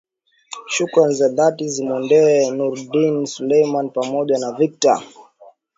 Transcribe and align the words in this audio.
shukran 0.67 1.11
za 1.13 1.29
dhati 1.29 1.69
zimwendee 1.69 2.51
nurdin 2.51 3.25
sulemani 3.25 3.89
pamoja 3.89 4.37
na 4.39 4.51
victor 4.51 5.03